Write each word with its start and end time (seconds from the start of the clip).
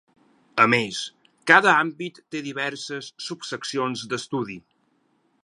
A 0.63 0.63
més, 0.73 1.01
cada 1.51 1.69
àmbit 1.81 2.17
té 2.35 2.41
diverses 2.47 3.11
subseccions 3.27 4.09
d’estudi. 4.15 4.59